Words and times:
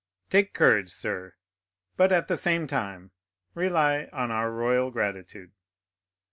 Take 0.31 0.55
courage, 0.55 0.89
sir; 0.89 1.35
but 1.95 2.11
at 2.11 2.27
the 2.27 2.35
same 2.35 2.65
time 2.65 3.11
rely 3.53 4.09
on 4.11 4.31
our 4.31 4.49
royal 4.51 4.89
gratitude." 4.89 5.51